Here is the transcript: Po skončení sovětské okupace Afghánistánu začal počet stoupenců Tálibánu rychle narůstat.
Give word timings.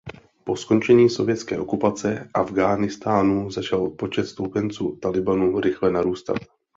Po 0.43 0.55
skončení 0.55 1.09
sovětské 1.09 1.59
okupace 1.59 2.29
Afghánistánu 2.33 3.51
začal 3.51 3.89
počet 3.89 4.25
stoupenců 4.27 4.95
Tálibánu 5.01 5.59
rychle 5.59 5.91
narůstat. 5.91 6.37